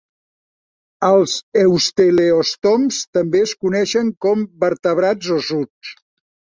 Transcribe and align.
Els 1.09 1.35
euteleòstoms 1.65 3.05
també 3.21 3.45
es 3.51 3.55
coneixen 3.63 4.13
com 4.29 4.45
"vertebrats 4.69 5.35
ossuts". 5.41 5.99